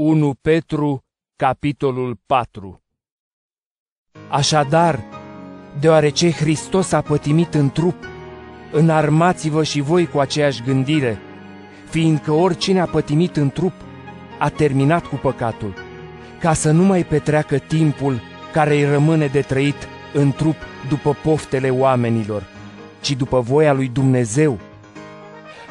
1 0.00 0.34
Petru, 0.40 1.04
capitolul 1.36 2.18
4 2.26 2.82
Așadar, 4.28 5.04
deoarece 5.80 6.30
Hristos 6.30 6.92
a 6.92 7.00
pătimit 7.00 7.54
în 7.54 7.70
trup, 7.70 8.04
înarmați-vă 8.72 9.62
și 9.62 9.80
voi 9.80 10.06
cu 10.06 10.18
aceeași 10.18 10.62
gândire, 10.62 11.18
fiindcă 11.88 12.32
oricine 12.32 12.80
a 12.80 12.86
pătimit 12.86 13.36
în 13.36 13.50
trup 13.50 13.72
a 14.38 14.48
terminat 14.48 15.06
cu 15.06 15.14
păcatul, 15.14 15.74
ca 16.40 16.52
să 16.52 16.70
nu 16.70 16.82
mai 16.82 17.04
petreacă 17.04 17.58
timpul 17.58 18.20
care 18.52 18.74
îi 18.74 18.84
rămâne 18.84 19.26
de 19.26 19.40
trăit 19.40 19.88
în 20.12 20.32
trup 20.32 20.56
după 20.88 21.16
poftele 21.22 21.70
oamenilor, 21.70 22.42
ci 23.00 23.12
după 23.12 23.40
voia 23.40 23.72
lui 23.72 23.88
Dumnezeu. 23.88 24.58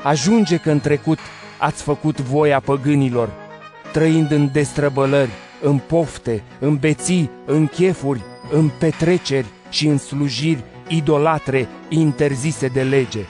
Ajunge 0.03 0.57
că 0.57 0.71
în 0.71 0.79
trecut 0.79 1.19
ați 1.59 1.83
făcut 1.83 2.21
voia 2.21 2.59
păgânilor, 2.59 3.45
trăind 3.91 4.31
în 4.31 4.49
destrăbălări, 4.51 5.31
în 5.61 5.77
pofte, 5.77 6.43
în 6.59 6.75
beții, 6.75 7.29
în 7.45 7.67
chefuri, 7.67 8.21
în 8.51 8.69
petreceri 8.79 9.47
și 9.69 9.87
în 9.87 9.97
slujiri 9.97 10.63
idolatre 10.87 11.67
interzise 11.89 12.67
de 12.67 12.81
lege. 12.81 13.25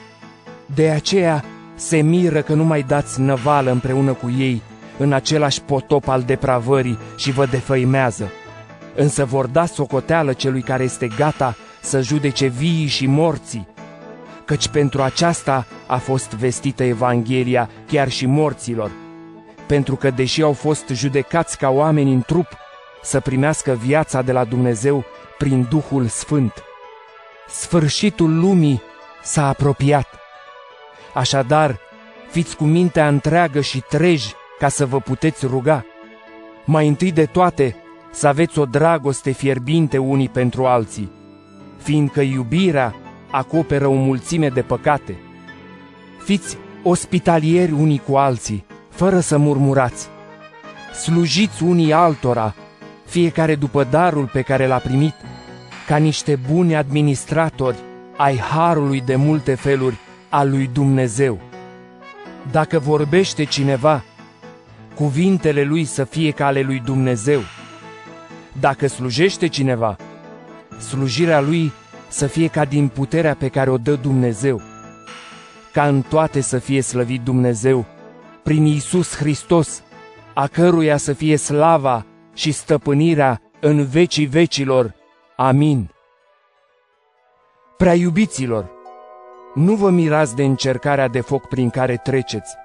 De 0.65 0.89
aceea 0.89 1.43
se 1.75 1.97
miră 2.01 2.41
că 2.41 2.53
nu 2.53 2.63
mai 2.63 2.81
dați 2.81 3.21
năvală 3.21 3.71
împreună 3.71 4.13
cu 4.13 4.33
ei 4.37 4.61
în 4.97 5.13
același 5.13 5.61
potop 5.61 6.07
al 6.07 6.21
depravării 6.21 6.97
și 7.15 7.31
vă 7.31 7.45
defăimează. 7.45 8.31
Însă 8.95 9.25
vor 9.25 9.45
da 9.47 9.65
socoteală 9.65 10.33
celui 10.33 10.61
care 10.61 10.83
este 10.83 11.07
gata 11.17 11.55
să 11.81 12.01
judece 12.01 12.47
viii 12.47 12.87
și 12.87 13.05
morții, 13.05 13.67
căci 14.45 14.67
pentru 14.67 15.01
aceasta 15.01 15.65
a 15.87 15.97
fost 15.97 16.29
vestită 16.29 16.83
Evanghelia 16.83 17.69
chiar 17.87 18.09
și 18.09 18.25
morților, 18.25 18.91
pentru 19.67 19.95
că 19.95 20.09
deși 20.09 20.41
au 20.41 20.53
fost 20.53 20.87
judecați 20.87 21.57
ca 21.57 21.69
oameni 21.69 22.13
în 22.13 22.21
trup, 22.21 22.47
să 23.01 23.19
primească 23.19 23.73
viața 23.73 24.21
de 24.21 24.31
la 24.31 24.43
Dumnezeu 24.43 25.05
prin 25.37 25.67
Duhul 25.69 26.07
Sfânt. 26.07 26.53
Sfârșitul 27.47 28.39
lumii 28.39 28.81
s-a 29.23 29.47
apropiat. 29.47 30.07
Așadar, 31.13 31.79
fiți 32.29 32.55
cu 32.55 32.63
mintea 32.63 33.07
întreagă 33.07 33.61
și 33.61 33.83
treji 33.89 34.33
ca 34.59 34.67
să 34.67 34.85
vă 34.85 34.99
puteți 34.99 35.45
ruga. 35.45 35.85
Mai 36.65 36.87
întâi 36.87 37.11
de 37.11 37.25
toate, 37.25 37.75
să 38.11 38.27
aveți 38.27 38.59
o 38.59 38.65
dragoste 38.65 39.31
fierbinte 39.31 39.97
unii 39.97 40.29
pentru 40.29 40.65
alții, 40.65 41.11
fiindcă 41.77 42.21
iubirea 42.21 42.95
acoperă 43.31 43.87
o 43.87 43.93
mulțime 43.93 44.49
de 44.49 44.61
păcate. 44.61 45.17
Fiți 46.23 46.57
ospitalieri 46.83 47.71
unii 47.71 48.01
cu 48.07 48.15
alții, 48.15 48.65
fără 48.97 49.19
să 49.19 49.37
murmurați. 49.37 50.07
Slujiți 50.93 51.63
unii 51.63 51.93
altora, 51.93 52.55
fiecare 53.05 53.55
după 53.55 53.83
darul 53.83 54.29
pe 54.33 54.41
care 54.41 54.67
l-a 54.67 54.77
primit, 54.77 55.13
ca 55.87 55.97
niște 55.97 56.39
buni 56.49 56.75
administratori 56.75 57.77
ai 58.17 58.37
harului 58.37 59.01
de 59.01 59.15
multe 59.15 59.55
feluri 59.55 59.97
al 60.29 60.49
lui 60.49 60.69
Dumnezeu. 60.73 61.39
Dacă 62.51 62.79
vorbește 62.79 63.43
cineva, 63.43 64.03
cuvintele 64.95 65.63
lui 65.63 65.85
să 65.85 66.03
fie 66.03 66.31
ca 66.31 66.45
ale 66.45 66.61
lui 66.61 66.79
Dumnezeu. 66.79 67.41
Dacă 68.59 68.87
slujește 68.87 69.47
cineva, 69.47 69.95
slujirea 70.79 71.39
lui 71.39 71.71
să 72.07 72.27
fie 72.27 72.47
ca 72.47 72.65
din 72.65 72.87
puterea 72.87 73.35
pe 73.35 73.47
care 73.47 73.69
o 73.69 73.77
dă 73.77 73.95
Dumnezeu. 73.95 74.61
Ca 75.73 75.87
în 75.87 76.01
toate 76.01 76.41
să 76.41 76.57
fie 76.57 76.81
slăvit 76.81 77.21
Dumnezeu, 77.21 77.85
prin 78.47 78.65
Iisus 78.65 79.15
Hristos, 79.15 79.83
a 80.33 80.47
căruia 80.47 80.97
să 80.97 81.13
fie 81.13 81.37
slava 81.37 82.05
și 82.33 82.51
stăpânirea 82.51 83.41
în 83.59 83.85
vecii 83.85 84.25
vecilor. 84.25 84.93
Amin. 85.35 85.89
Prea 87.77 87.93
iubiților, 87.93 88.69
nu 89.53 89.73
vă 89.73 89.89
mirați 89.89 90.35
de 90.35 90.43
încercarea 90.43 91.07
de 91.07 91.21
foc 91.21 91.47
prin 91.47 91.69
care 91.69 91.97
treceți, 91.97 92.55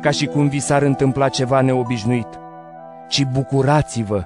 ca 0.00 0.10
și 0.10 0.26
cum 0.26 0.48
vi 0.48 0.58
s-ar 0.58 0.82
întâmpla 0.82 1.28
ceva 1.28 1.60
neobișnuit, 1.60 2.28
ci 3.08 3.24
bucurați-vă 3.24 4.24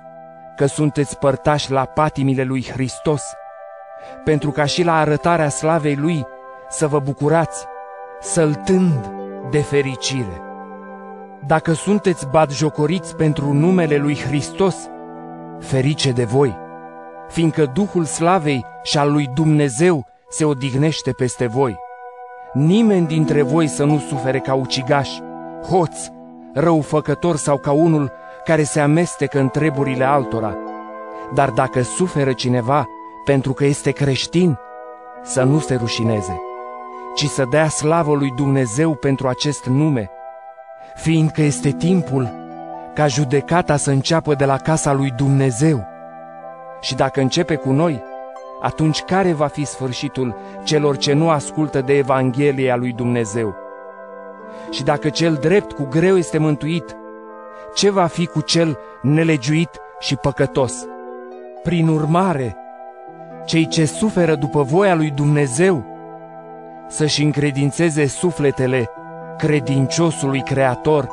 că 0.56 0.66
sunteți 0.66 1.18
părtași 1.18 1.70
la 1.70 1.84
patimile 1.84 2.42
lui 2.42 2.66
Hristos, 2.72 3.22
pentru 4.24 4.50
ca 4.50 4.64
și 4.64 4.82
la 4.82 4.98
arătarea 4.98 5.48
slavei 5.48 5.96
lui 5.96 6.26
să 6.68 6.86
vă 6.86 6.98
bucurați, 6.98 7.66
săltând 8.20 9.10
de 9.50 9.58
fericire. 9.58 10.45
Dacă 11.46 11.72
sunteți 11.72 12.26
batjocoriți 12.26 13.16
pentru 13.16 13.52
numele 13.52 13.96
lui 13.96 14.16
Hristos, 14.16 14.76
ferice 15.60 16.10
de 16.10 16.24
voi, 16.24 16.56
fiindcă 17.28 17.70
Duhul 17.74 18.04
Slavei 18.04 18.64
și 18.82 18.98
al 18.98 19.12
lui 19.12 19.30
Dumnezeu 19.34 20.06
se 20.28 20.44
odihnește 20.44 21.10
peste 21.10 21.46
voi. 21.46 21.76
Nimeni 22.52 23.06
dintre 23.06 23.42
voi 23.42 23.66
să 23.66 23.84
nu 23.84 23.98
sufere 23.98 24.38
ca 24.38 24.54
ucigaș, 24.54 25.08
hoț, 25.68 25.96
răufăcător 26.54 27.36
sau 27.36 27.58
ca 27.58 27.72
unul 27.72 28.12
care 28.44 28.62
se 28.62 28.80
amestecă 28.80 29.38
în 29.38 29.48
treburile 29.48 30.04
altora. 30.04 30.56
Dar 31.34 31.50
dacă 31.50 31.82
suferă 31.82 32.32
cineva 32.32 32.86
pentru 33.24 33.52
că 33.52 33.64
este 33.64 33.90
creștin, 33.90 34.58
să 35.22 35.42
nu 35.42 35.58
se 35.58 35.74
rușineze, 35.74 36.40
ci 37.14 37.24
să 37.24 37.44
dea 37.50 37.68
slavă 37.68 38.14
lui 38.14 38.32
Dumnezeu 38.36 38.94
pentru 38.94 39.28
acest 39.28 39.66
nume, 39.66 40.10
fiindcă 40.96 41.42
este 41.42 41.70
timpul 41.70 42.30
ca 42.94 43.06
judecata 43.06 43.76
să 43.76 43.90
înceapă 43.90 44.34
de 44.34 44.44
la 44.44 44.56
casa 44.56 44.92
lui 44.92 45.10
Dumnezeu. 45.16 45.86
Și 46.80 46.94
dacă 46.94 47.20
începe 47.20 47.54
cu 47.54 47.70
noi, 47.70 48.02
atunci 48.60 49.02
care 49.02 49.32
va 49.32 49.46
fi 49.46 49.64
sfârșitul 49.64 50.36
celor 50.64 50.96
ce 50.96 51.12
nu 51.12 51.30
ascultă 51.30 51.80
de 51.80 51.96
Evanghelia 51.96 52.76
lui 52.76 52.92
Dumnezeu? 52.92 53.54
Și 54.70 54.82
dacă 54.82 55.08
cel 55.08 55.34
drept 55.34 55.72
cu 55.72 55.84
greu 55.84 56.16
este 56.16 56.38
mântuit, 56.38 56.96
ce 57.74 57.90
va 57.90 58.06
fi 58.06 58.26
cu 58.26 58.40
cel 58.40 58.78
nelegiuit 59.02 59.70
și 59.98 60.16
păcătos? 60.16 60.86
Prin 61.62 61.88
urmare, 61.88 62.56
cei 63.44 63.66
ce 63.66 63.84
suferă 63.84 64.34
după 64.34 64.62
voia 64.62 64.94
lui 64.94 65.10
Dumnezeu 65.10 65.84
să-și 66.88 67.22
încredințeze 67.22 68.06
sufletele 68.06 68.90
credinciosului 69.38 70.42
Creator, 70.42 71.08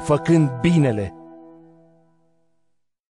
făcând 0.00 0.50
binele 0.60 1.15